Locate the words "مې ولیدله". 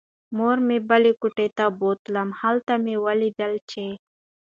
2.83-3.59